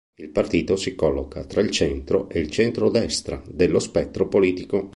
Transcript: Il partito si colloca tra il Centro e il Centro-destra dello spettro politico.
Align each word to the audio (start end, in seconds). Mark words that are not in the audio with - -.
Il 0.15 0.29
partito 0.29 0.77
si 0.77 0.95
colloca 0.95 1.45
tra 1.45 1.61
il 1.61 1.69
Centro 1.69 2.27
e 2.27 2.39
il 2.39 2.49
Centro-destra 2.49 3.39
dello 3.47 3.77
spettro 3.77 4.27
politico. 4.27 4.89